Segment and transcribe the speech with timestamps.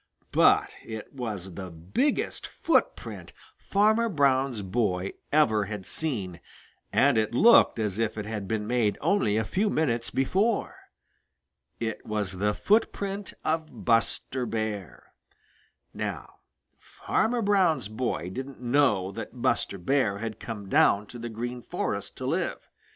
[0.31, 6.39] But it was the biggest footprint Farmer Brown's boy ever had seen,
[6.91, 10.75] and it looked as if it had been made only a few minutes before.
[11.79, 15.13] It was the footprint of Buster Bear.
[15.93, 16.37] Now
[16.79, 22.17] Farmer Brown's boy didn't know that Buster Bear had come down to the Green Forest
[22.17, 22.67] to live.